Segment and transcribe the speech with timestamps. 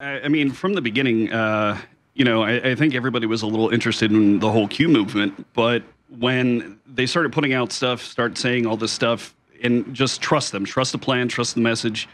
[0.00, 1.76] I, mean, from the beginning, uh,
[2.14, 5.46] you know, I, I think everybody was a little interested in the whole Q movement,
[5.54, 5.82] but
[6.20, 10.64] when they started putting out stuff, start saying all this stuff, and just trust them,
[10.64, 12.08] trust the plan, trust the message,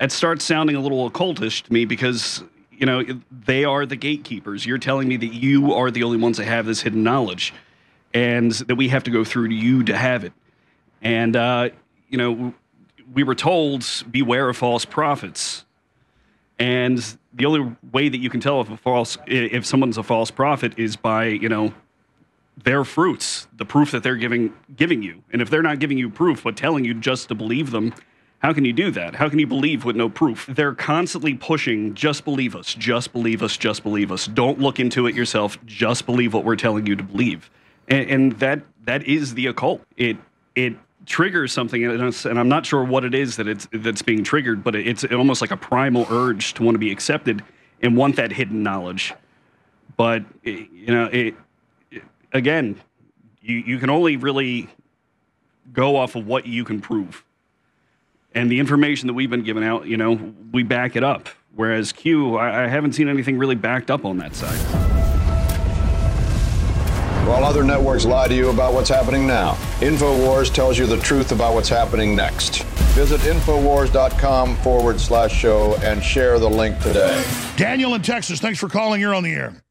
[0.00, 4.66] it starts sounding a little occultish to me because you know they are the gatekeepers.
[4.66, 7.54] You're telling me that you are the only ones that have this hidden knowledge,
[8.14, 10.32] and that we have to go through to you to have it.
[11.02, 11.70] And uh,
[12.08, 12.52] you know,
[13.12, 15.64] we were told beware of false prophets.
[16.60, 17.00] And
[17.38, 20.74] the only way that you can tell if a false if someone's a false prophet
[20.76, 21.72] is by, you know,
[22.62, 25.22] their fruits, the proof that they're giving giving you.
[25.32, 27.94] And if they're not giving you proof but telling you just to believe them,
[28.40, 29.16] how can you do that?
[29.16, 30.46] How can you believe with no proof?
[30.48, 34.26] They're constantly pushing just believe us, just believe us, just believe us.
[34.26, 37.50] Don't look into it yourself, just believe what we're telling you to believe.
[37.88, 39.82] And, and that that is the occult.
[39.96, 40.16] It
[40.54, 40.74] it
[41.08, 44.22] triggers something in us, and I'm not sure what it is that it's that's being
[44.22, 47.42] triggered, but it's almost like a primal urge to want to be accepted
[47.82, 49.14] and want that hidden knowledge.
[49.96, 51.34] But eh, you know, it,
[51.90, 52.80] it, again,
[53.40, 54.68] you you can only really
[55.72, 57.24] go off of what you can prove,
[58.34, 61.28] and the information that we've been giving out, you know, we back it up.
[61.56, 64.97] Whereas Q, I, I haven't seen anything really backed up on that side.
[67.28, 71.30] While other networks lie to you about what's happening now, InfoWars tells you the truth
[71.30, 72.62] about what's happening next.
[72.94, 77.22] Visit Infowars.com forward slash show and share the link today.
[77.56, 78.98] Daniel in Texas, thanks for calling.
[78.98, 79.62] You're on the air.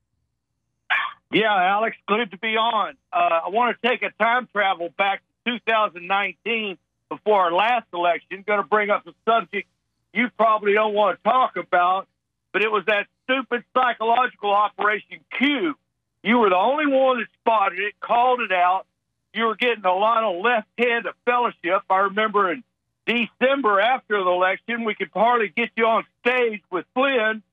[1.31, 2.93] Yeah, Alex, good to be on.
[3.11, 6.77] Uh, I want to take a time travel back to 2019
[7.09, 8.43] before our last election.
[8.45, 9.67] Going to bring up a subject
[10.13, 12.07] you probably don't want to talk about,
[12.53, 15.75] but it was that stupid psychological Operation Q
[16.23, 18.85] you were the only one that spotted it, called it out.
[19.33, 21.83] You were getting a lot of left hand of fellowship.
[21.89, 22.63] I remember in
[23.05, 27.43] December after the election, we could hardly get you on stage with Flynn,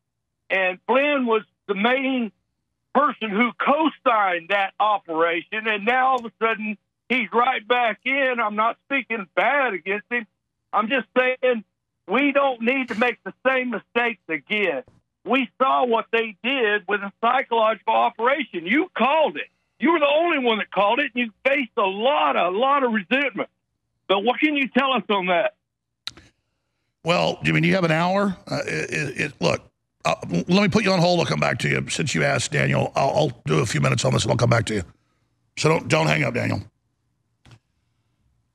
[0.50, 2.32] and Flynn was the main
[2.94, 8.36] person who co-signed that operation, and now all of a sudden he's right back in.
[8.42, 10.26] I'm not speaking bad against him.
[10.72, 11.64] I'm just saying
[12.08, 14.82] we don't need to make the same mistakes again
[15.24, 18.66] we saw what they did with a psychological operation.
[18.66, 19.48] You called it.
[19.78, 22.84] You were the only one that called it, and you faced a lot, a lot
[22.84, 23.48] of resentment.
[24.08, 25.54] But what can you tell us on that?
[27.04, 28.36] Well, I mean, you have an hour.
[28.46, 29.62] Uh, it, it, look,
[30.04, 31.20] uh, let me put you on hold.
[31.20, 31.88] I'll come back to you.
[31.88, 34.50] Since you asked, Daniel, I'll, I'll do a few minutes on this, and I'll come
[34.50, 34.82] back to you.
[35.56, 36.62] So don't don't hang up, Daniel.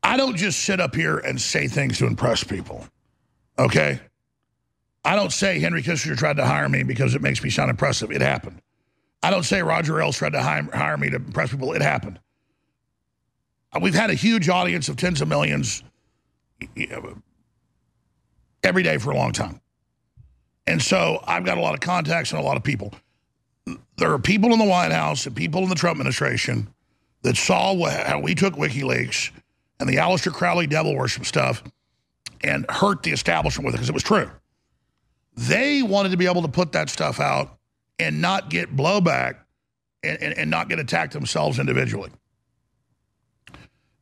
[0.04, 2.86] I don't just sit up here and say things to impress people.
[3.58, 4.00] Okay?
[5.06, 8.12] I don't say Henry Kissinger tried to hire me because it makes me sound impressive.
[8.12, 8.62] It happened.
[9.24, 11.74] I don't say Roger Ailes tried to hire me to impress people.
[11.74, 12.20] It happened.
[13.74, 15.84] Uh, we've had a huge audience of tens of millions
[16.62, 17.02] uh,
[18.64, 19.62] every day for a long time.
[20.68, 22.94] And so I've got a lot of contacts and a lot of people.
[23.98, 26.68] There are people in the White House and people in the Trump administration
[27.24, 29.32] that saw how we took WikiLeaks
[29.80, 31.64] and the Aleister Crowley devil worship stuff
[32.42, 34.30] and hurt the establishment with it because it was true.
[35.40, 37.58] They wanted to be able to put that stuff out
[37.98, 39.38] and not get blowback
[40.04, 42.10] and, and, and not get attacked themselves individually.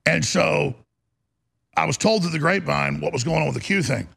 [0.07, 0.73] And so
[1.75, 4.07] I was told through the grapevine what was going on with the Q thing.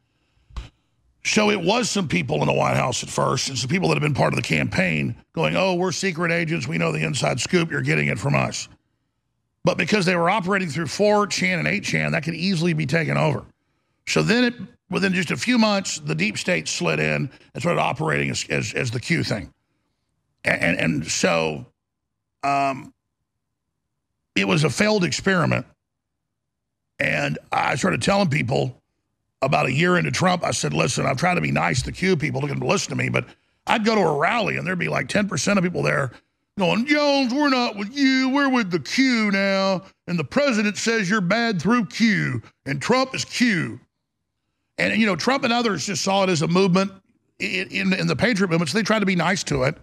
[1.22, 3.96] So it was some people in the White House at first, and some people that
[3.96, 6.66] have been part of the campaign going, oh, we're secret agents.
[6.66, 7.70] We know the inside scoop.
[7.70, 8.66] You're getting it from us.
[9.62, 13.44] But because they were operating through 4chan and 8chan, that could easily be taken over.
[14.06, 14.54] So then it
[14.90, 18.74] within just a few months, the deep state slid in and started operating as, as,
[18.74, 19.52] as the Q thing.
[20.44, 21.66] And, and, and so
[22.42, 22.92] um,
[24.34, 25.64] it was a failed experiment.
[26.98, 28.76] And I started telling people
[29.40, 32.16] about a year into Trump, I said, listen, I'm trying to be nice to Q
[32.16, 33.26] people to listen to me, but
[33.66, 36.10] I'd go to a rally and there'd be like 10% of people there
[36.58, 38.28] going, Jones, we're not with you.
[38.28, 39.82] We're with the Q now.
[40.06, 42.42] And the president says you're bad through Q.
[42.66, 43.80] And Trump is Q.
[44.80, 46.90] And, you know, Trump and others just saw it as a movement
[47.38, 49.76] in, in, the Patriot movement, so they tried to be nice to it.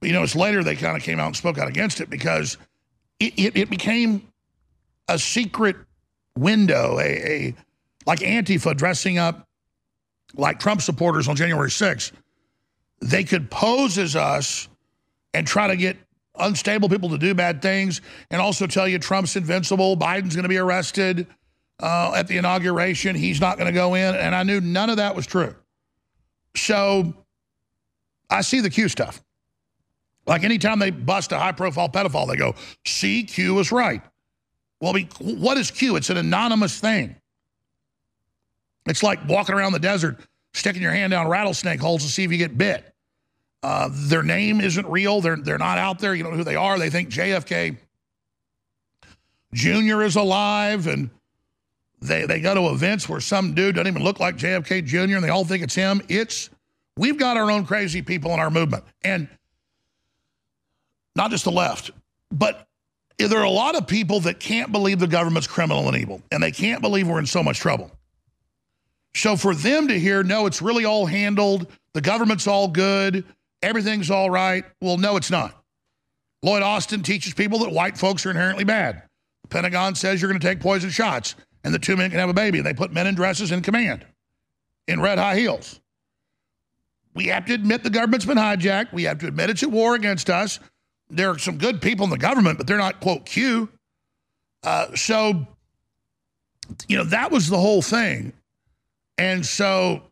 [0.00, 2.08] But, you know, it's later they kind of came out and spoke out against it
[2.08, 2.56] because
[3.20, 4.26] it, it, it became
[5.08, 5.76] a secret
[6.38, 7.54] window, a, a
[8.06, 9.46] like Antifa dressing up
[10.34, 12.12] like Trump supporters on January 6th.
[13.02, 14.68] They could pose as us
[15.34, 15.98] and try to get
[16.36, 18.00] unstable people to do bad things
[18.30, 21.26] and also tell you Trump's invincible, Biden's going to be arrested,
[21.80, 23.16] uh, at the inauguration.
[23.16, 24.14] He's not going to go in.
[24.14, 25.54] And I knew none of that was true.
[26.56, 27.14] So
[28.30, 29.22] I see the Q stuff.
[30.26, 32.54] Like anytime they bust a high-profile pedophile, they go,
[32.86, 34.00] see, Q was right.
[34.80, 35.96] Well, what is Q?
[35.96, 37.16] It's an anonymous thing.
[38.86, 40.18] It's like walking around the desert
[40.54, 42.94] sticking your hand down rattlesnake holes to see if you get bit.
[43.62, 45.20] Uh, their name isn't real.
[45.20, 46.14] They're they're not out there.
[46.14, 46.78] You don't know who they are.
[46.78, 47.76] They think JFK
[49.52, 50.02] Jr.
[50.02, 51.10] is alive, and
[52.04, 55.16] they they go to events where some dude doesn't even look like JFK Jr.
[55.16, 56.02] and they all think it's him.
[56.08, 56.50] It's
[56.96, 59.28] we've got our own crazy people in our movement, and
[61.16, 61.90] not just the left,
[62.30, 62.66] but
[63.18, 66.42] there are a lot of people that can't believe the government's criminal and evil, and
[66.42, 67.90] they can't believe we're in so much trouble.
[69.14, 73.24] So for them to hear, no, it's really all handled, the government's all good,
[73.62, 75.54] everything's all right, well, no, it's not.
[76.42, 79.04] Lloyd Austin teaches people that white folks are inherently bad.
[79.42, 82.28] The Pentagon says you're going to take poison shots and the two men can have
[82.28, 82.58] a baby.
[82.58, 84.06] And They put men in dresses in command
[84.86, 85.80] in red high heels.
[87.14, 88.92] We have to admit the government's been hijacked.
[88.92, 90.60] We have to admit it's at war against us.
[91.08, 93.68] There are some good people in the government, but they're not, quote, Q.
[94.62, 95.46] Uh, so,
[96.88, 98.32] you know, that was the whole thing.
[99.16, 100.02] And so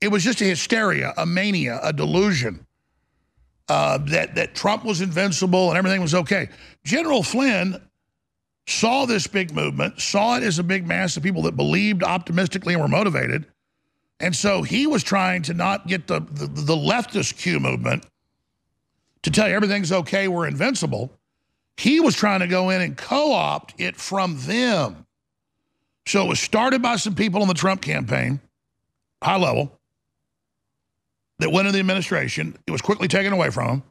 [0.00, 2.66] it was just a hysteria, a mania, a delusion
[3.68, 6.48] uh, that, that Trump was invincible and everything was okay.
[6.84, 7.80] General Flynn
[8.70, 12.74] saw this big movement, saw it as a big mass of people that believed optimistically
[12.74, 13.46] and were motivated.
[14.20, 18.04] And so he was trying to not get the, the, the leftist Q movement
[19.22, 21.10] to tell you everything's okay, we're invincible.
[21.76, 25.06] He was trying to go in and co-opt it from them.
[26.06, 28.40] So it was started by some people in the Trump campaign,
[29.22, 29.72] high level,
[31.38, 32.56] that went in the administration.
[32.66, 33.82] It was quickly taken away from them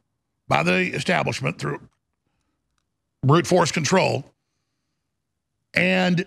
[0.48, 1.80] by the establishment through
[3.22, 4.24] brute force control.
[5.74, 6.26] And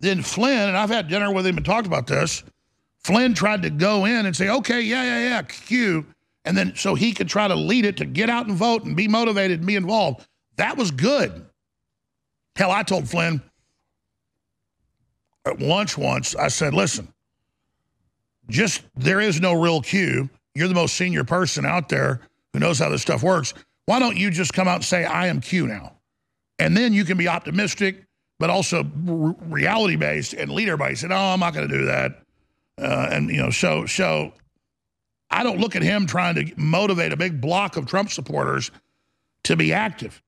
[0.00, 2.42] then Flynn, and I've had dinner with him and talked about this,
[3.04, 6.06] Flynn tried to go in and say, okay, yeah, yeah, yeah, Q.
[6.44, 8.96] And then so he could try to lead it to get out and vote and
[8.96, 10.26] be motivated and be involved.
[10.56, 11.46] That was good.
[12.56, 13.40] Hell, I told Flynn
[15.46, 17.12] at lunch once, I said, listen,
[18.48, 20.28] just there is no real Q.
[20.54, 22.20] You're the most senior person out there
[22.52, 23.54] who knows how this stuff works.
[23.86, 25.96] Why don't you just come out and say, I am Q now?
[26.58, 28.04] And then you can be optimistic
[28.42, 31.04] but also reality based and leader based.
[31.04, 32.22] And oh, I'm not going to do that.
[32.76, 34.32] Uh, and you know, so so
[35.30, 38.72] I don't look at him trying to motivate a big block of Trump supporters
[39.44, 40.20] to be active.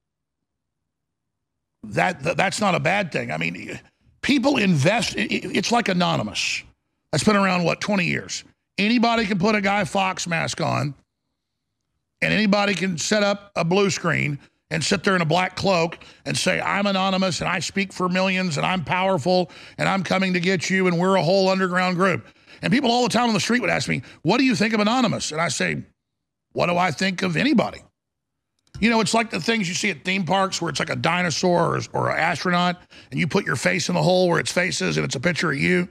[1.82, 3.32] That, that that's not a bad thing.
[3.32, 3.80] I mean,
[4.22, 5.16] people invest.
[5.16, 6.62] It, it's like anonymous.
[7.10, 8.44] That's been around what 20 years.
[8.78, 10.94] Anybody can put a Guy Fawkes mask on,
[12.22, 14.38] and anybody can set up a blue screen
[14.74, 18.08] and sit there in a black cloak and say, I'm anonymous and I speak for
[18.08, 21.96] millions and I'm powerful and I'm coming to get you and we're a whole underground
[21.96, 22.26] group.
[22.60, 24.74] And people all the time on the street would ask me, What do you think
[24.74, 25.30] of Anonymous?
[25.30, 25.84] And I say,
[26.54, 27.82] What do I think of anybody?
[28.80, 30.96] You know, it's like the things you see at theme parks where it's like a
[30.96, 32.82] dinosaur or, or an astronaut
[33.12, 35.20] and you put your face in the hole where its face is and it's a
[35.20, 35.88] picture of you.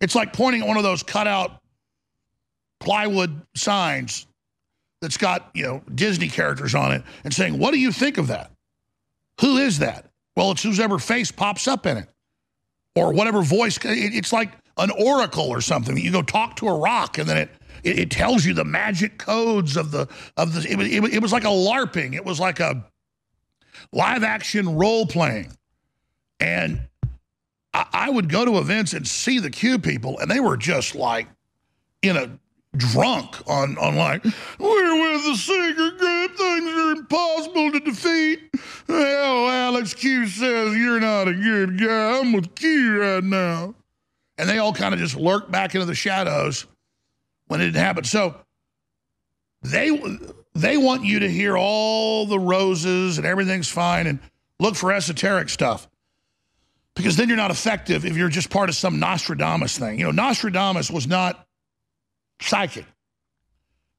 [0.00, 1.60] It's like pointing at one of those cutout
[2.80, 4.26] plywood signs
[5.00, 8.26] that's got, you know, Disney characters on it and saying, what do you think of
[8.28, 8.50] that?
[9.40, 10.10] Who is that?
[10.36, 12.08] Well, it's whoever face pops up in it
[12.94, 13.78] or whatever voice.
[13.82, 15.96] It's like an oracle or something.
[15.96, 17.50] You go talk to a rock and then it,
[17.82, 20.06] it, it tells you the magic codes of the,
[20.36, 22.14] of the, it, it, it was like a LARPing.
[22.14, 22.84] It was like a
[23.92, 25.52] live action role playing.
[26.38, 26.82] And
[27.72, 30.94] I, I would go to events and see the Q people and they were just
[30.94, 31.28] like
[32.02, 32.38] in a
[32.76, 34.20] drunk on online.
[34.58, 36.36] We're with the secret group.
[36.36, 38.40] Things are impossible to defeat.
[38.86, 42.18] Hell, Alex Q says you're not a good guy.
[42.18, 43.74] I'm with Q right now.
[44.38, 46.66] And they all kind of just lurk back into the shadows
[47.48, 48.04] when it didn't happen.
[48.04, 48.36] So
[49.62, 50.00] they
[50.54, 54.18] they want you to hear all the roses and everything's fine and
[54.58, 55.88] look for esoteric stuff.
[56.94, 59.98] Because then you're not effective if you're just part of some Nostradamus thing.
[59.98, 61.46] You know, Nostradamus was not
[62.40, 62.86] psychic.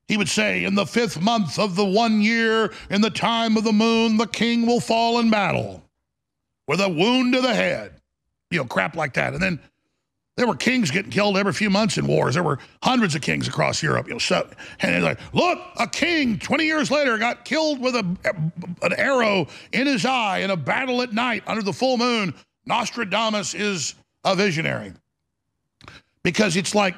[0.07, 3.63] He would say, in the fifth month of the one year, in the time of
[3.63, 5.83] the moon, the king will fall in battle
[6.67, 7.93] with a wound to the head.
[8.50, 9.33] You know, crap like that.
[9.33, 9.60] And then
[10.38, 12.33] there were kings getting killed every few months in wars.
[12.33, 14.07] There were hundreds of kings across Europe.
[14.07, 17.95] You know, so, and it's like, look, a king 20 years later got killed with
[17.95, 18.17] a,
[18.81, 22.33] an arrow in his eye in a battle at night under the full moon.
[22.65, 24.93] Nostradamus is a visionary.
[26.24, 26.95] Because it's like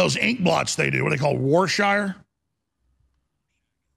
[0.00, 2.16] those ink blots they do, what they call Warshire?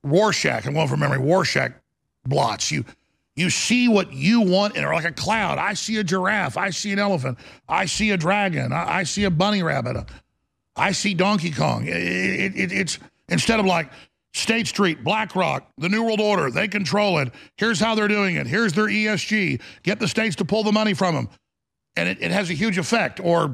[0.03, 1.71] Rorschach, I'm going from memory, Rorschach
[2.25, 2.71] blots.
[2.71, 2.83] You
[3.35, 5.57] you see what you want in it, like a cloud.
[5.57, 6.57] I see a giraffe.
[6.57, 7.39] I see an elephant.
[7.67, 8.71] I see a dragon.
[8.71, 10.05] I, I see a bunny rabbit.
[10.75, 11.87] I see Donkey Kong.
[11.87, 13.89] It, it, it, it's instead of like,
[14.35, 17.31] State Street, BlackRock, the New World Order, they control it.
[17.55, 18.47] Here's how they're doing it.
[18.47, 19.61] Here's their ESG.
[19.83, 21.29] Get the states to pull the money from them.
[21.95, 23.19] And it, it has a huge effect.
[23.19, 23.53] Or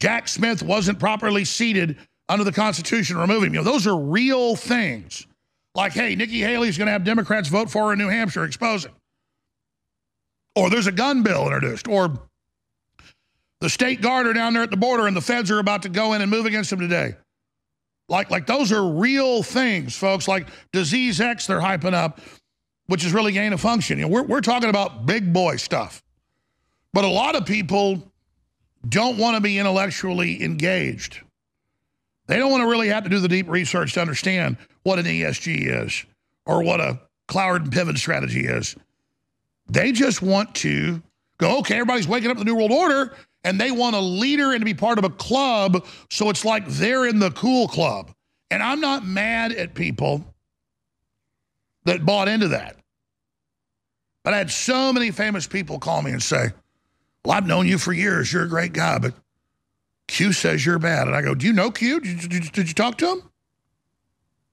[0.00, 1.96] Jack Smith wasn't properly seated
[2.28, 3.54] under the Constitution, remove him.
[3.54, 5.26] You know, those are real things.
[5.74, 8.84] Like, hey, Nikki Haley's going to have Democrats vote for her in New Hampshire, expose
[8.84, 8.92] it.
[10.56, 11.88] Or there's a gun bill introduced.
[11.88, 12.20] Or
[13.60, 15.88] the state guard are down there at the border and the feds are about to
[15.88, 17.14] go in and move against them today.
[18.08, 20.26] Like, like those are real things, folks.
[20.26, 22.20] Like Disease X, they're hyping up,
[22.86, 23.98] which is really gain of function.
[23.98, 26.02] You know, we're, we're talking about big boy stuff.
[26.92, 28.02] But a lot of people
[28.86, 31.20] don't want to be intellectually engaged.
[32.26, 35.06] They don't want to really have to do the deep research to understand what an
[35.06, 36.04] ESG is
[36.46, 38.76] or what a Cloward and Piven strategy is.
[39.66, 41.02] They just want to
[41.38, 44.52] go, okay, everybody's waking up to the New World Order and they want a leader
[44.52, 45.86] and to be part of a club.
[46.10, 48.10] So it's like they're in the cool club.
[48.50, 50.24] And I'm not mad at people
[51.84, 52.76] that bought into that.
[54.24, 56.48] But I had so many famous people call me and say,
[57.28, 58.32] well, I've known you for years.
[58.32, 59.12] You're a great guy, but
[60.06, 61.08] Q says you're bad.
[61.08, 62.00] And I go, do you know Q?
[62.00, 63.22] Did you, did did you talk to him?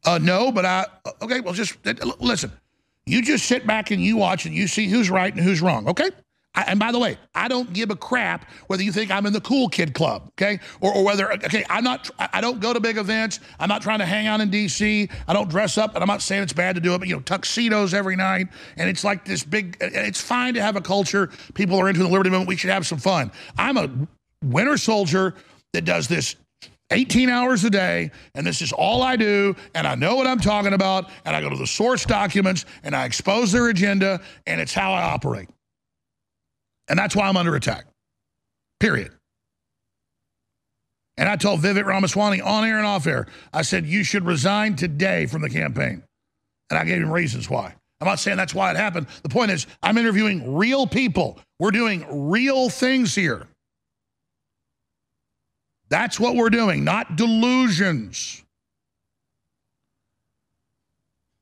[0.03, 0.85] Uh, no, but I,
[1.21, 1.77] okay, well, just
[2.19, 2.51] listen.
[3.05, 5.87] You just sit back and you watch and you see who's right and who's wrong,
[5.87, 6.09] okay?
[6.55, 9.33] I, and by the way, I don't give a crap whether you think I'm in
[9.33, 10.59] the cool kid club, okay?
[10.81, 13.39] Or, or whether, okay, I'm not, I don't go to big events.
[13.59, 15.09] I'm not trying to hang out in D.C.
[15.27, 17.15] I don't dress up, and I'm not saying it's bad to do it, but, you
[17.15, 18.47] know, tuxedos every night.
[18.77, 21.29] And it's like this big, it's fine to have a culture.
[21.53, 22.47] People are into the liberty movement.
[22.47, 23.31] We should have some fun.
[23.57, 23.89] I'm a
[24.43, 25.35] winter soldier
[25.73, 26.35] that does this
[26.91, 30.39] 18 hours a day, and this is all I do, and I know what I'm
[30.39, 34.61] talking about, and I go to the source documents, and I expose their agenda, and
[34.61, 35.49] it's how I operate.
[36.87, 37.85] And that's why I'm under attack.
[38.79, 39.11] Period.
[41.17, 44.75] And I told Vivek Ramaswamy on air and off air, I said, you should resign
[44.75, 46.03] today from the campaign.
[46.69, 47.73] And I gave him reasons why.
[48.01, 49.07] I'm not saying that's why it happened.
[49.23, 51.39] The point is, I'm interviewing real people.
[51.59, 53.47] We're doing real things here.
[55.87, 58.43] That's what we're doing, not delusions.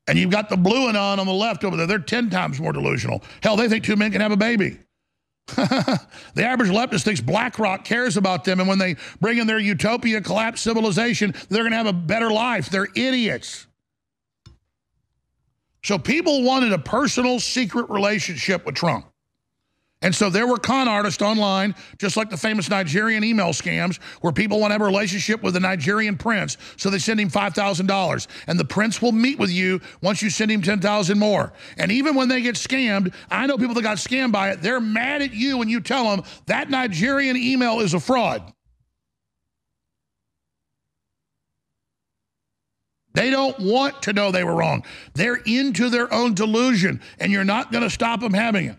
[0.08, 1.88] And you've got the blue and on on the left over there.
[1.88, 3.24] They're 10 times more delusional.
[3.42, 4.78] Hell, they think two men can have a baby.
[5.56, 10.22] the average leftist thinks BlackRock cares about them, and when they bring in their utopia
[10.22, 12.70] collapse civilization, they're going to have a better life.
[12.70, 13.68] They're idiots.
[15.84, 19.06] So people wanted a personal, secret relationship with Trump.
[20.04, 24.34] And so there were con artists online, just like the famous Nigerian email scams, where
[24.34, 28.28] people want to have a relationship with the Nigerian prince, so they send him $5,000.
[28.48, 31.54] And the prince will meet with you once you send him 10000 more.
[31.78, 34.82] And even when they get scammed, I know people that got scammed by it, they're
[34.82, 38.54] mad at you when you tell them that Nigerian email is a fraud.
[43.14, 44.84] They don't want to know they were wrong.
[45.14, 48.76] They're into their own delusion, and you're not going to stop them having it.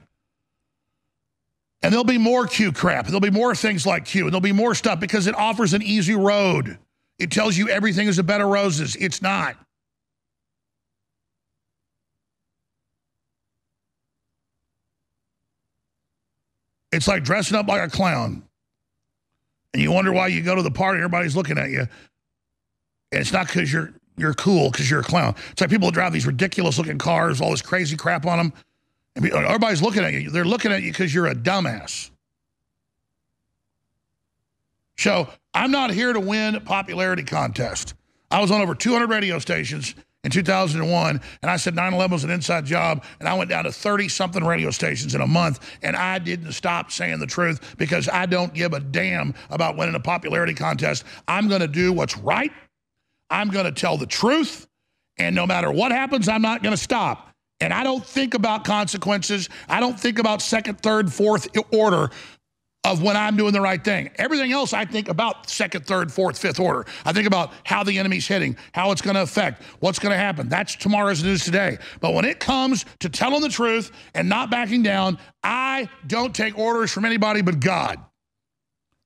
[1.83, 3.07] And there'll be more Q crap.
[3.07, 4.25] There'll be more things like Q.
[4.25, 6.79] And there'll be more stuff because it offers an easy road.
[7.19, 8.97] It tells you everything is a bed of roses.
[8.97, 9.57] It's not.
[16.95, 18.45] It's like dressing up like a clown.
[19.73, 21.81] And you wonder why you go to the party, everybody's looking at you.
[21.81, 25.35] And it's not because you're you're cool, because you're a clown.
[25.51, 28.53] It's like people drive these ridiculous looking cars, all this crazy crap on them.
[29.17, 30.31] Everybody's looking at you.
[30.31, 32.11] They're looking at you because you're a dumbass.
[34.97, 37.95] So I'm not here to win a popularity contest.
[38.31, 39.95] I was on over 200 radio stations
[40.25, 43.71] in 2001, and I said 9-11 was an inside job, and I went down to
[43.71, 48.27] 30-something radio stations in a month, and I didn't stop saying the truth because I
[48.27, 51.05] don't give a damn about winning a popularity contest.
[51.29, 52.51] I'm going to do what's right.
[53.29, 54.67] I'm going to tell the truth,
[55.19, 57.34] and no matter what happens, I'm not going to stop.
[57.65, 59.49] And I don't think about consequences.
[59.71, 62.11] I don't think about second, third, fourth order
[62.85, 64.11] of when I'm doing the right thing.
[64.17, 66.85] Everything else I think about second, third, fourth, fifth order.
[67.07, 70.19] I think about how the enemy's hitting, how it's going to affect, what's going to
[70.19, 70.51] happen.
[70.51, 71.79] That's tomorrow's news today.
[72.01, 76.59] But when it comes to telling the truth and not backing down, I don't take
[76.59, 77.99] orders from anybody but God.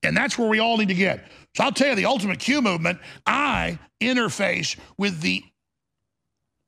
[0.03, 1.31] And that's where we all need to get.
[1.57, 5.45] So I'll tell you, the Ultimate Q movement, I interface with the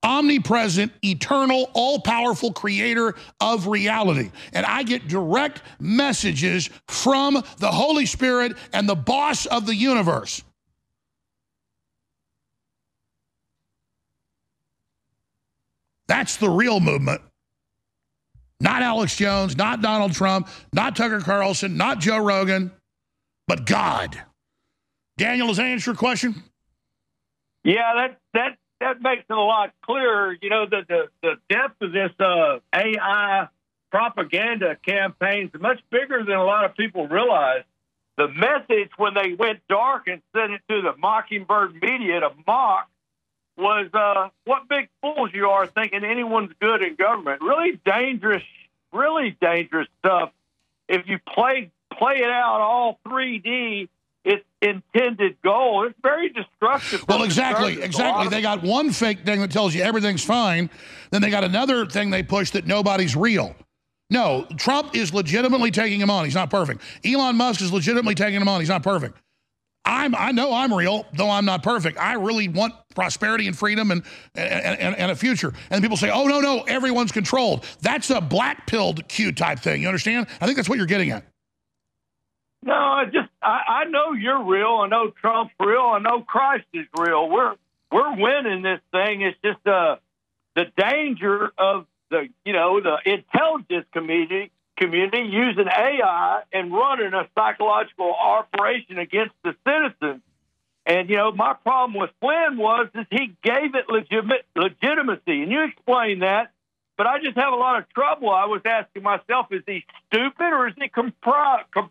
[0.03, 4.31] omnipresent, eternal, all powerful creator of reality.
[4.53, 10.43] And I get direct messages from the Holy Spirit and the boss of the universe.
[16.09, 17.21] That's the real movement.
[18.61, 22.73] Not Alex Jones, not Donald Trump, not Tucker Carlson, not Joe Rogan,
[23.47, 24.21] but God.
[25.17, 26.43] Daniel, does that answer your question?
[27.65, 30.37] Yeah, that that that makes it a lot clearer.
[30.41, 33.49] You know, the the, the depth of this uh, AI
[33.91, 37.63] propaganda campaign is much bigger than a lot of people realize.
[38.17, 42.89] The message when they went dark and sent it to the Mockingbird media to mock
[43.57, 47.41] was uh, what big fools you are thinking anyone's good in government.
[47.41, 48.43] Really dangerous,
[48.93, 50.33] really dangerous stuff.
[50.89, 53.89] If you play play it out all 3D,
[54.25, 55.87] its intended goal.
[55.87, 57.05] It's very destructive.
[57.09, 58.29] Well, exactly, exactly.
[58.29, 60.71] They got one fake thing that tells you everything's fine.
[61.11, 63.55] Then they got another thing they push that nobody's real.
[64.11, 66.25] No, Trump is legitimately taking him on.
[66.25, 66.83] He's not perfect.
[67.05, 68.61] Elon Musk is legitimately taking him on.
[68.61, 69.17] He's not perfect.
[69.85, 71.97] I'm, I know I'm real, though I'm not perfect.
[71.99, 74.03] I really want prosperity and freedom and,
[74.35, 75.55] and, and, and a future.
[75.71, 77.65] And people say, oh, no, no, everyone's controlled.
[77.81, 79.81] That's a black pilled Q type thing.
[79.81, 80.27] You understand?
[80.41, 81.25] I think that's what you're getting at.
[82.63, 84.81] No, I just I, I know you're real.
[84.83, 85.81] I know Trump's real.
[85.81, 87.29] I know Christ is real.
[87.29, 87.55] We're
[87.91, 89.23] we're winning this thing.
[89.23, 89.97] It's just uh,
[90.55, 97.29] the danger of the you know the intelligence community community using AI and running a
[97.37, 100.23] psychological operation against the citizens.
[100.87, 105.65] And you know my problem with Flynn was is he gave it legitimacy, and you
[105.65, 106.53] explained that.
[106.97, 108.29] But I just have a lot of trouble.
[108.29, 111.91] I was asking myself, is he stupid or is he compri- com-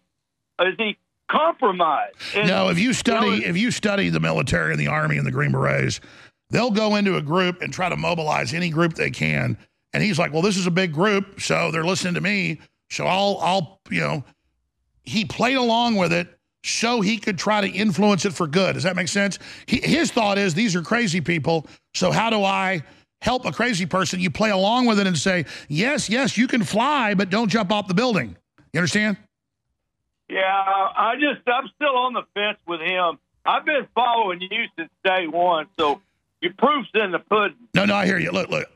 [0.62, 1.00] is he
[1.30, 2.16] compromised?
[2.36, 5.18] And, no, if you study you know, if you study the military and the army
[5.18, 6.02] and the Green Berets,
[6.50, 9.58] they'll go into a group and try to mobilize any group they can.
[9.94, 12.60] And he's like, well, this is a big group, so they're listening to me.
[12.92, 14.24] So I'll, I'll, you know,
[15.04, 16.28] he played along with it
[16.64, 18.74] so he could try to influence it for good.
[18.74, 19.40] Does that make sense?
[19.66, 21.66] He, his thought is these are crazy people.
[21.94, 22.84] So how do I
[23.22, 24.20] help a crazy person?
[24.20, 27.72] You play along with it and say, yes, yes, you can fly, but don't jump
[27.72, 28.36] off the building.
[28.74, 29.18] You understand?
[30.30, 33.18] Yeah, I just I'm still on the fence with him.
[33.46, 36.02] I've been following you since day one, so
[36.42, 37.58] your proof's in the pudding.
[37.74, 38.32] No, no, I hear you.
[38.32, 38.68] Look, look.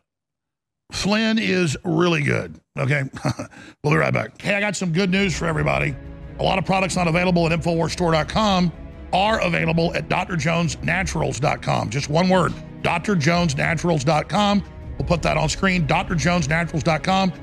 [0.91, 2.59] Flynn is really good.
[2.77, 3.03] Okay,
[3.83, 4.41] we'll be right back.
[4.41, 5.95] Hey, I got some good news for everybody.
[6.39, 8.71] A lot of products not available at InfoWarsStore.com
[9.11, 11.89] are available at DrJonesNaturals.com.
[11.89, 14.63] Just one word, DrJonesNaturals.com.
[14.97, 17.33] We'll put that on screen, DrJonesNaturals.com.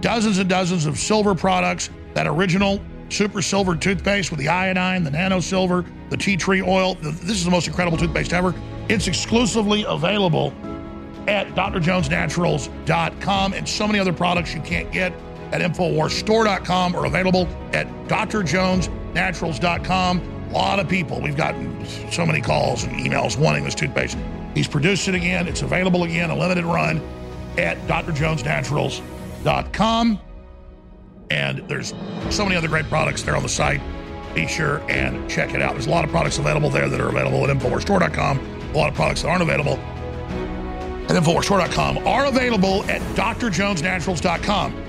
[0.00, 5.10] Dozens and dozens of silver products, that original super silver toothpaste with the iodine, the
[5.10, 6.94] nano silver, the tea tree oil.
[6.94, 8.54] This is the most incredible toothpaste ever.
[8.88, 10.54] It's exclusively available
[11.28, 15.12] at drjonesnaturals.com and so many other products you can't get
[15.52, 20.20] at InfoWarsStore.com or available at drjonesnaturals.com.
[20.20, 24.16] A lot of people, we've gotten so many calls and emails wanting this toothpaste.
[24.54, 25.46] He's produced it again.
[25.46, 27.02] It's available again, a limited run
[27.56, 30.20] at drjonesnaturals.com.
[31.30, 31.94] And there's
[32.30, 33.80] so many other great products there on the site.
[34.34, 35.72] Be sure and check it out.
[35.72, 38.38] There's a lot of products available there that are available at InfoWarsStore.com.
[38.38, 39.74] A lot of products that aren't available
[41.08, 44.84] at InfoWarsStore.com are available at DrJonesNaturals.com.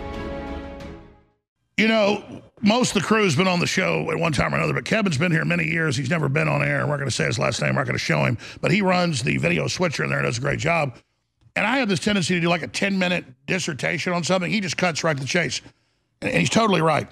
[1.78, 4.58] You know, most of the crew has been on the show at one time or
[4.58, 5.98] another, but Kevin's been here many years.
[5.98, 6.82] He's never been on air.
[6.82, 7.74] We're not going to say his last name.
[7.74, 8.38] We're not going to show him.
[8.62, 10.96] But he runs the video switcher in there and does a great job.
[11.56, 14.52] And I have this tendency to do like a 10 minute dissertation on something.
[14.52, 15.62] He just cuts right to the chase.
[16.22, 17.08] And he's totally right.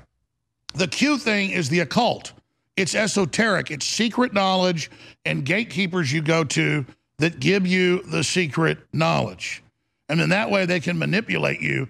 [0.75, 2.33] The Q thing is the occult.
[2.75, 3.71] It's esoteric.
[3.71, 4.91] It's secret knowledge
[5.25, 6.85] and gatekeepers you go to
[7.17, 9.63] that give you the secret knowledge.
[10.07, 11.87] And then that way they can manipulate you.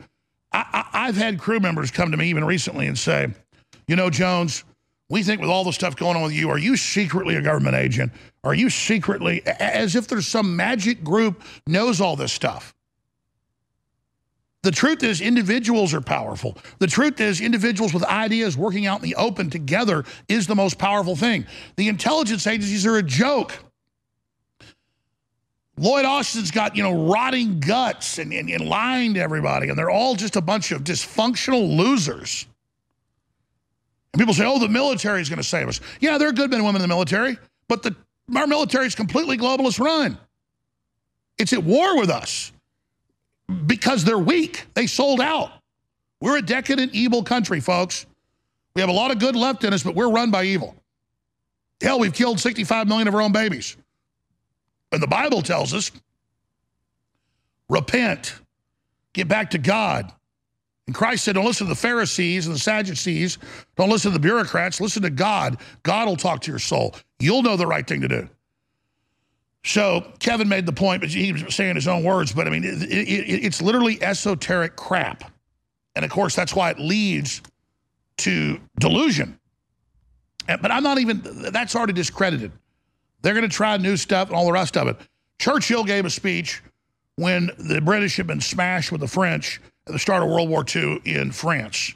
[0.51, 3.27] I, have had crew members come to me even recently and say,
[3.87, 4.63] you know, Jones,
[5.09, 7.75] we think with all the stuff going on with you, are you secretly a government
[7.75, 8.11] agent?
[8.43, 12.73] Are you secretly, as if there's some magic group knows all this stuff?
[14.61, 16.57] The truth is, individuals are powerful.
[16.79, 20.77] The truth is, individuals with ideas working out in the open together is the most
[20.77, 21.45] powerful thing.
[21.77, 23.57] The intelligence agencies are a joke.
[25.77, 29.89] Lloyd Austin's got, you know, rotting guts and, and, and lying to everybody, and they're
[29.89, 32.45] all just a bunch of dysfunctional losers.
[34.13, 35.79] And people say, oh, the military is going to save us.
[36.01, 37.37] Yeah, there are good men and women in the military,
[37.69, 37.95] but the,
[38.35, 40.17] our military is completely globalist run.
[41.37, 42.51] It's at war with us
[43.65, 44.65] because they're weak.
[44.73, 45.51] They sold out.
[46.21, 48.05] We're a decadent, evil country, folks.
[48.75, 50.75] We have a lot of good left in us, but we're run by evil.
[51.81, 53.77] Hell, we've killed 65 million of our own babies.
[54.91, 55.91] And the Bible tells us
[57.69, 58.35] repent,
[59.13, 60.11] get back to God.
[60.87, 63.37] And Christ said, don't listen to the Pharisees and the Sadducees.
[63.77, 64.81] Don't listen to the bureaucrats.
[64.81, 65.59] Listen to God.
[65.83, 66.95] God will talk to your soul.
[67.19, 68.29] You'll know the right thing to do.
[69.63, 72.31] So Kevin made the point, but he was saying his own words.
[72.31, 75.31] But I mean, it, it, it's literally esoteric crap.
[75.95, 77.41] And of course, that's why it leads
[78.19, 79.37] to delusion.
[80.47, 82.51] But I'm not even, that's already discredited.
[83.21, 84.97] They're going to try new stuff and all the rest of it.
[85.39, 86.61] Churchill gave a speech
[87.15, 90.65] when the British had been smashed with the French at the start of World War
[90.73, 91.93] II in France.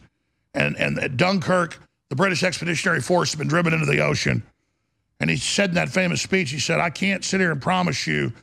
[0.54, 4.43] And, and at Dunkirk, the British Expeditionary Force had been driven into the ocean.
[5.23, 8.05] And he said in that famous speech, he said, I can't sit here and promise
[8.05, 8.33] you,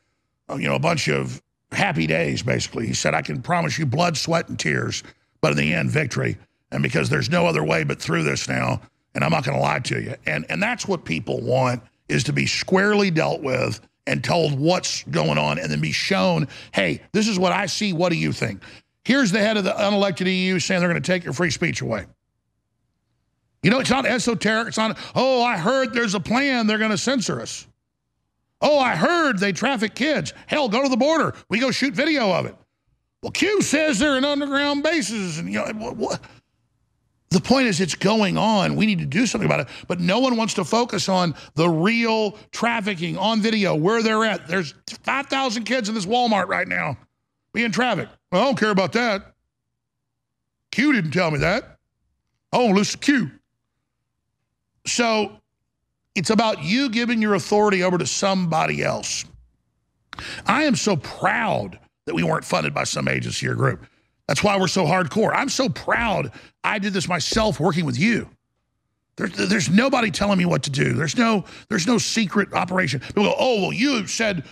[0.48, 2.86] uh, you know, a bunch of happy days, basically.
[2.86, 5.02] He said, I can promise you blood, sweat, and tears,
[5.42, 6.38] but in the end, victory.
[6.72, 8.80] And because there's no other way but through this now,
[9.14, 10.14] and I'm not going to lie to you.
[10.24, 15.02] And, and that's what people want is to be squarely dealt with and told what's
[15.02, 17.92] going on and then be shown, hey, this is what I see.
[17.92, 18.62] What do you think?
[19.04, 21.82] Here's the head of the unelected EU saying they're going to take your free speech
[21.82, 22.06] away.
[23.62, 24.68] You know, it's not esoteric.
[24.68, 26.66] It's not, oh, I heard there's a plan.
[26.66, 27.66] They're going to censor us.
[28.62, 30.32] Oh, I heard they traffic kids.
[30.46, 31.34] Hell, go to the border.
[31.48, 32.54] We go shoot video of it.
[33.22, 35.38] Well, Q says they're in underground bases.
[35.38, 36.20] And, you know, what, what?
[37.30, 38.76] The point is, it's going on.
[38.76, 39.68] We need to do something about it.
[39.86, 44.48] But no one wants to focus on the real trafficking on video, where they're at.
[44.48, 46.96] There's 5,000 kids in this Walmart right now
[47.52, 48.12] being trafficked.
[48.32, 49.34] Well, I don't care about that.
[50.72, 51.78] Q didn't tell me that.
[52.52, 53.30] Oh, listen Q.
[54.90, 55.32] So
[56.14, 59.24] it's about you giving your authority over to somebody else.
[60.46, 63.86] I am so proud that we weren't funded by some agency or group.
[64.26, 65.32] That's why we're so hardcore.
[65.34, 68.28] I'm so proud I did this myself working with you.
[69.16, 70.94] There's, nobody telling me what to do.
[70.94, 73.00] There's no, there's no secret operation.
[73.00, 74.44] People go, oh, well, you said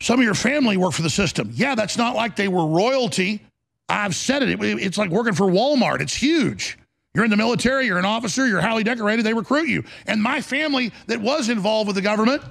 [0.00, 1.50] some of your family work for the system.
[1.52, 3.42] Yeah, that's not like they were royalty.
[3.88, 4.48] I've said it.
[4.48, 6.00] it it's like working for Walmart.
[6.00, 6.76] It's huge.
[7.18, 9.82] You're in the military, you're an officer, you're highly decorated, they recruit you.
[10.06, 12.44] And my family that was involved with the government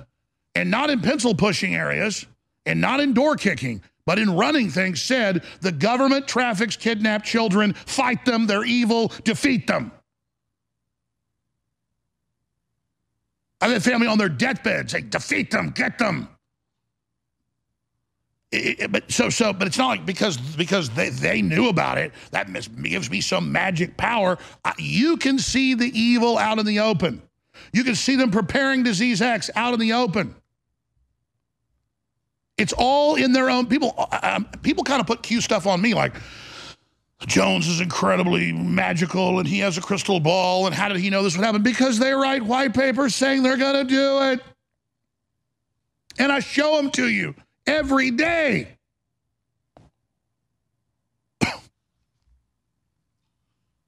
[0.55, 2.25] and not in pencil pushing areas
[2.65, 7.75] and not in door kicking, but in running things said the government traffics kidnapped children,
[7.85, 9.89] fight them, they're evil, defeat them.
[13.61, 16.27] I had family on their deathbed say, defeat them, get them.
[18.51, 21.97] It, it, but so so but it's not like because because they, they knew about
[21.97, 22.47] it that
[22.81, 24.37] gives me some magic power
[24.77, 27.21] you can see the evil out in the open
[27.73, 30.33] you can see them preparing disease x out in the open
[32.57, 33.93] it's all in their own people.
[34.23, 36.15] Um, people kind of put Q stuff on me, like
[37.27, 40.65] Jones is incredibly magical and he has a crystal ball.
[40.65, 41.61] And how did he know this would happen?
[41.61, 44.41] Because they write white papers saying they're going to do it,
[46.17, 47.35] and I show them to you
[47.67, 48.69] every day.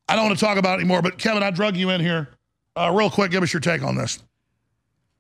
[0.09, 2.29] I don't want to talk about it anymore, but Kevin, I drug you in here.
[2.75, 4.19] Uh, real quick, give us your take on this.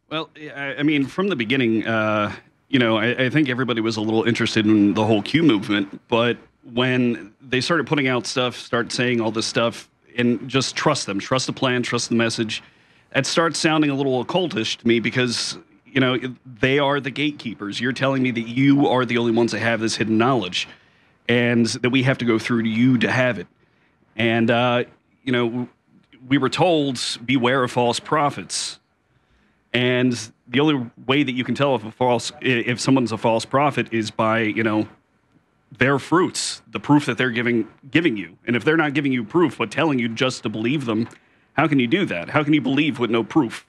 [0.09, 2.33] Well, I mean, from the beginning, uh,
[2.69, 6.01] you know, I, I, think everybody was a little interested in the whole Q movement,
[6.07, 6.37] but
[6.73, 11.19] when they started putting out stuff, start saying all this stuff, and just trust them,
[11.19, 12.63] trust the plan, trust the message,
[13.15, 15.57] it starts sounding a little occultish to me because
[15.93, 17.79] you know they are the gatekeepers.
[17.79, 20.67] You're telling me that you are the only ones that have this hidden knowledge,
[21.27, 23.47] and that we have to go through to you to have it.
[24.15, 24.83] And uh,
[25.23, 25.69] you know,
[26.27, 28.79] we were told beware of false prophets,
[29.73, 30.13] and
[30.47, 33.87] the only way that you can tell if a false if someone's a false prophet
[33.91, 34.87] is by you know
[35.77, 38.37] their fruits, the proof that they're giving giving you.
[38.45, 41.07] And if they're not giving you proof but telling you just to believe them,
[41.53, 42.29] how can you do that?
[42.29, 43.65] How can you believe with no proof?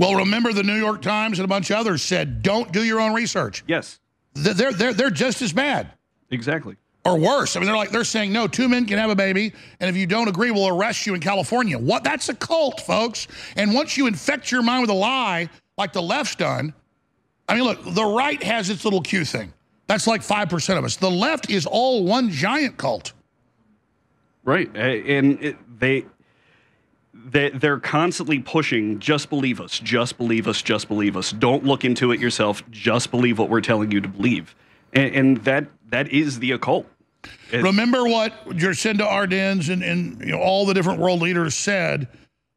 [0.00, 3.00] Well, remember the New York Times and a bunch of others said, "Don't do your
[3.00, 4.00] own research." Yes,
[4.34, 5.92] they're they're they're just as bad.
[6.30, 7.56] Exactly or worse.
[7.56, 9.96] I mean, they're like they're saying no, two men can have a baby, and if
[9.96, 11.78] you don't agree, we'll arrest you in California.
[11.78, 12.04] What?
[12.04, 13.28] That's a cult, folks.
[13.56, 16.74] And once you infect your mind with a lie, like the left's done,
[17.48, 19.52] I mean, look, the right has its little Q thing.
[19.86, 20.96] That's like five percent of us.
[20.96, 23.12] The left is all one giant cult.
[24.44, 26.06] Right, and it, they.
[27.12, 31.32] They, they're constantly pushing, just believe us, just believe us, just believe us.
[31.32, 32.62] Don't look into it yourself.
[32.70, 34.54] Just believe what we're telling you to believe.
[34.92, 36.86] And, and that that is the occult.
[37.52, 42.08] It, Remember what Jacinda Ardern and, and you know, all the different world leaders said?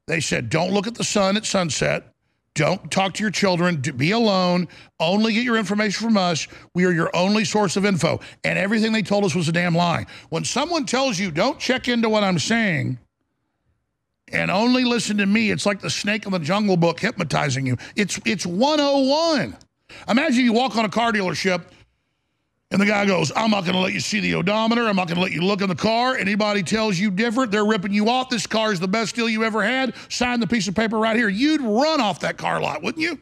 [0.08, 2.14] They said, don't look at the sun at sunset.
[2.56, 3.78] Don't talk to your children.
[3.78, 4.68] Be alone.
[5.00, 6.48] Only get your information from us.
[6.76, 8.20] We are your only source of info.
[8.44, 10.06] And everything they told us was a damn lie.
[10.30, 13.00] When someone tells you, don't check into what I'm saying
[14.34, 17.78] and only listen to me, it's like the snake in the jungle book hypnotizing you.
[17.96, 19.56] It's, it's 101.
[20.10, 21.64] Imagine you walk on a car dealership
[22.72, 24.88] and the guy goes, I'm not going to let you see the odometer.
[24.88, 26.18] I'm not going to let you look in the car.
[26.18, 28.30] Anybody tells you different, they're ripping you off.
[28.30, 29.94] This car is the best deal you ever had.
[30.10, 31.30] Sign the piece of paper right here.
[31.30, 33.20] You'd run off that car lot, wouldn't you?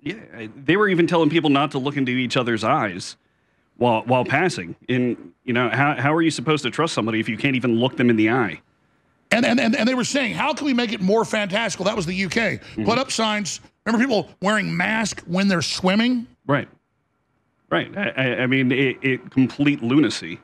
[0.00, 3.16] Yeah, they were even telling people not to look into each other's eyes
[3.78, 4.76] while while passing.
[4.86, 7.80] And you know, how how are you supposed to trust somebody if you can't even
[7.80, 8.60] look them in the eye?
[9.34, 11.84] And and and, and they were saying, how can we make it more fantastical?
[11.84, 12.36] That was the UK.
[12.36, 12.84] Mm -hmm.
[12.84, 13.60] Put up signs.
[13.84, 16.26] Remember people wearing masks when they're swimming?
[16.46, 16.68] Right.
[17.70, 17.96] Right.
[17.96, 20.38] I, I mean, it, it, complete lunacy.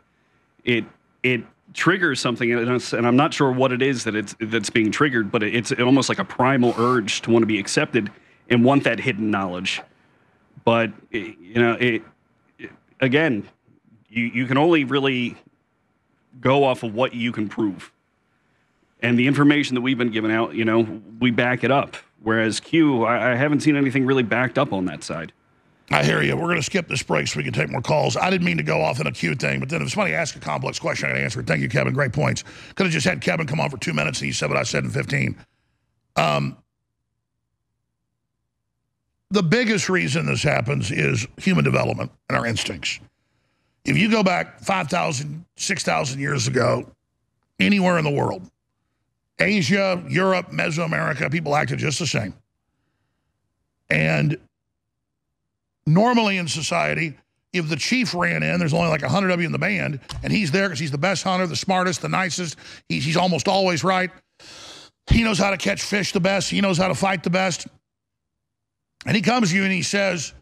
[0.64, 0.84] It
[1.22, 1.40] it
[1.72, 5.42] triggers something, and I'm not sure what it is that it's that's being triggered, but
[5.42, 8.10] it's almost like a primal urge to want to be accepted
[8.48, 9.80] and want that hidden knowledge.
[10.64, 12.02] But you know, it,
[12.58, 13.48] it again,
[14.08, 15.36] you you can only really
[16.40, 17.92] go off of what you can prove,
[19.02, 21.96] and the information that we've been given out, you know, we back it up.
[22.22, 25.32] Whereas Q, I, I haven't seen anything really backed up on that side.
[25.92, 26.36] I hear you.
[26.36, 28.16] We're going to skip this break so we can take more calls.
[28.16, 30.36] I didn't mean to go off in a Q thing, but then if somebody asks
[30.36, 31.46] a complex question, I got to answer it.
[31.46, 31.92] Thank you, Kevin.
[31.92, 32.44] Great points.
[32.76, 34.62] Could have just had Kevin come on for two minutes and he said what I
[34.62, 35.36] said in 15.
[36.16, 36.56] Um,
[39.30, 43.00] the biggest reason this happens is human development and our instincts.
[43.84, 46.88] If you go back 5,000, 6,000 years ago,
[47.58, 48.48] anywhere in the world,
[49.40, 52.34] Asia, Europe, Mesoamerica, people acted just the same.
[53.88, 54.38] And
[55.86, 57.14] normally in society,
[57.52, 60.32] if the chief ran in, there's only like 100 of you in the band, and
[60.32, 62.56] he's there because he's the best hunter, the smartest, the nicest.
[62.88, 64.10] He's, he's almost always right.
[65.10, 66.50] He knows how to catch fish the best.
[66.50, 67.66] He knows how to fight the best.
[69.06, 70.32] And he comes to you and he says,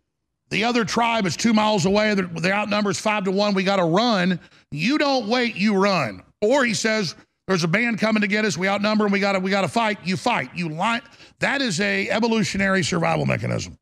[0.50, 2.14] the other tribe is two miles away.
[2.14, 3.54] They're the outnumbers five to one.
[3.54, 4.40] We got to run.
[4.70, 6.22] You don't wait, you run.
[6.40, 7.14] Or he says,
[7.48, 8.58] there's a band coming to get us.
[8.58, 9.98] We outnumber and we got to we got to fight.
[10.04, 10.50] You fight.
[10.54, 11.00] You lie.
[11.40, 13.78] That is a evolutionary survival mechanism.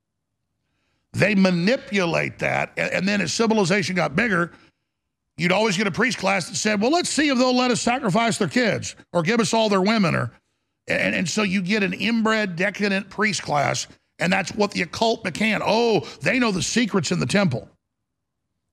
[1.12, 4.52] They manipulate that, and then as civilization got bigger,
[5.36, 7.80] you'd always get a priest class that said, well, let's see if they'll let us
[7.80, 10.14] sacrifice their kids or give us all their women.
[10.14, 10.30] or
[10.86, 13.86] And, and so you get an inbred, decadent priest class,
[14.18, 15.60] and that's what the occult began.
[15.64, 17.68] Oh, they know the secrets in the temple.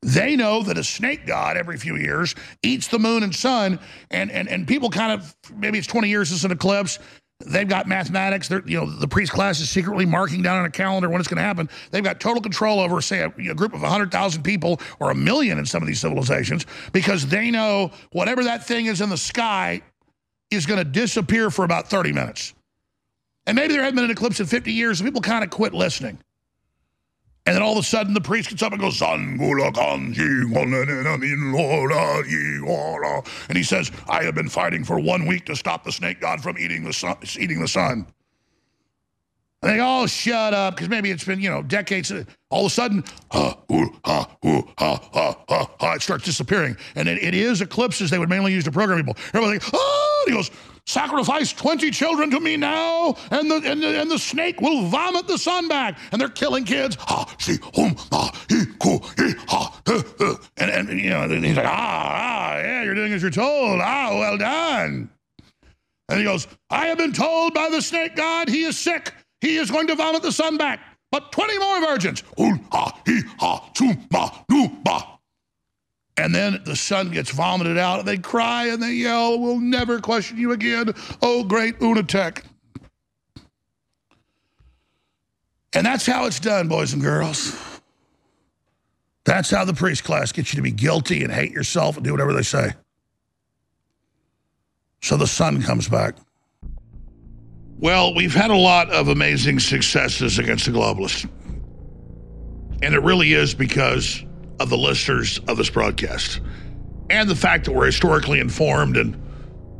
[0.04, 3.80] They know that a snake god every few years eats the moon and sun,
[4.12, 7.00] and, and, and people kind of, maybe it's 20 years since an eclipse,
[7.46, 8.48] They've got mathematics.
[8.48, 11.28] They're, you know, the priest class is secretly marking down on a calendar when it's
[11.28, 11.70] going to happen.
[11.92, 15.58] They've got total control over, say, a, a group of 100,000 people or a million
[15.58, 19.82] in some of these civilizations because they know whatever that thing is in the sky
[20.52, 22.54] is going to disappear for about 30 minutes.
[23.46, 25.74] And maybe there hasn't been an eclipse in 50 years, and people kind of quit
[25.74, 26.20] listening.
[27.46, 29.38] And then all of a sudden, the priest gets up and goes, and
[33.58, 36.58] he says, I have been fighting for one week to stop the snake god from
[36.58, 37.18] eating the sun.
[37.38, 38.08] Eating the sun.
[39.62, 42.14] And they go, oh, shut up, because maybe it's been, you know, decades.
[42.50, 43.04] All of a sudden,
[43.34, 43.58] it
[46.02, 46.78] starts disappearing.
[46.96, 49.16] And it, it is eclipses they would mainly use to program people.
[49.34, 50.52] Everybody's like, oh, he goes,
[50.86, 55.28] sacrifice 20 children to me now, and the, and the, and the snake will vomit
[55.28, 55.98] the sun back.
[56.12, 56.98] And they're killing kids.
[57.00, 59.82] Ha, she, hum, ha, he, ku, he, ha,
[60.58, 63.82] and, and, you know, and he's like, ah, ah, yeah, you're doing as you're told.
[63.82, 65.10] Ah, well done.
[66.10, 69.14] And he goes, I have been told by the snake god he is sick.
[69.42, 70.80] He is going to vomit the sun back.
[71.12, 72.24] But 20 more virgins.
[76.18, 80.00] And then the sun gets vomited out, and they cry and they yell, We'll never
[80.00, 82.44] question you again, oh great Unatek.
[85.74, 87.60] And that's how it's done, boys and girls.
[89.26, 92.12] That's how the priest class gets you to be guilty and hate yourself and do
[92.12, 92.74] whatever they say.
[95.02, 96.16] So the sun comes back.
[97.80, 101.30] Well, we've had a lot of amazing successes against the globalists.
[102.82, 104.24] And it really is because
[104.64, 106.40] of the listeners of this broadcast
[107.10, 109.14] and the fact that we're historically informed and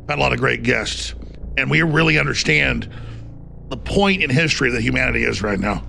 [0.08, 1.14] had a lot of great guests.
[1.56, 2.88] And we really understand
[3.70, 5.82] the point in history that humanity is right now.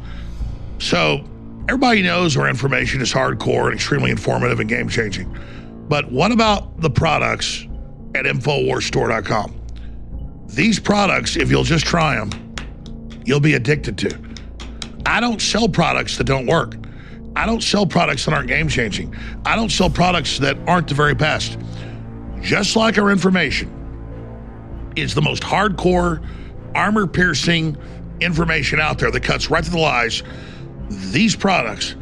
[0.79, 1.25] So,
[1.67, 5.38] everybody knows our information is hardcore and extremely informative and game changing.
[5.89, 7.67] But what about the products
[8.15, 9.62] at InfoWarsStore.com?
[10.47, 12.55] These products, if you'll just try them,
[13.25, 14.17] you'll be addicted to.
[15.05, 16.75] I don't sell products that don't work.
[17.35, 19.15] I don't sell products that aren't game changing.
[19.45, 21.57] I don't sell products that aren't the very best.
[22.41, 23.71] Just like our information
[24.95, 26.25] is the most hardcore,
[26.73, 27.77] armor piercing
[28.21, 30.23] information out there that cuts right to the lies.
[31.11, 31.95] These products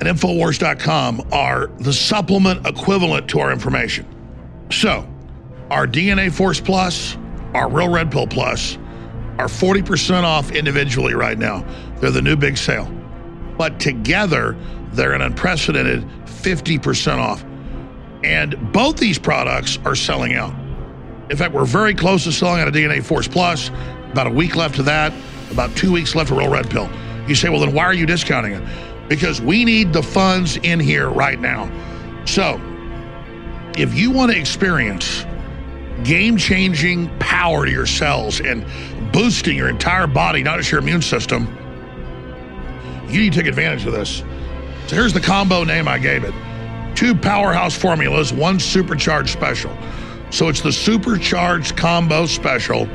[0.00, 4.06] at Infowars.com are the supplement equivalent to our information.
[4.70, 5.08] So,
[5.70, 7.16] our DNA Force Plus,
[7.54, 8.76] our Real Red Pill Plus
[9.38, 11.66] are 40% off individually right now.
[11.98, 12.90] They're the new big sale.
[13.56, 14.56] But together,
[14.92, 17.44] they're an unprecedented 50% off.
[18.24, 20.54] And both these products are selling out.
[21.30, 23.70] In fact, we're very close to selling out of DNA Force Plus.
[24.12, 25.12] About a week left of that,
[25.50, 26.88] about two weeks left of Real Red Pill.
[27.28, 28.62] You say, well, then why are you discounting it?
[29.08, 31.70] Because we need the funds in here right now.
[32.24, 32.60] So,
[33.76, 35.26] if you want to experience
[36.04, 38.64] game changing power to your cells and
[39.12, 41.46] boosting your entire body, not just your immune system,
[43.08, 44.18] You need to take advantage of this.
[44.88, 46.34] So here's the combo name I gave it
[46.96, 49.76] two powerhouse formulas, one supercharged special.
[50.30, 52.86] So it's the supercharged combo special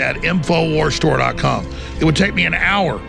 [0.00, 1.66] at InfoWarsStore.com.
[2.00, 3.00] It would take me an hour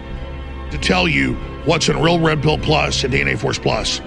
[0.71, 4.01] to tell you what's in Real Red Pill Plus and DNA Force Plus.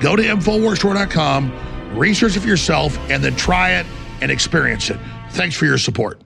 [0.00, 3.86] Go to InfoWarsStore.com, research it for yourself, and then try it
[4.20, 5.00] and experience it.
[5.30, 6.20] Thanks for your support.